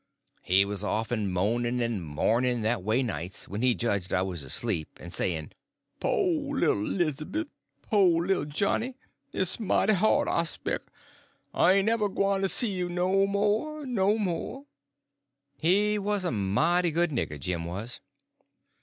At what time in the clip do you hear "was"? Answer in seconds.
0.65-0.83, 4.23-4.41, 15.99-16.25, 17.65-17.99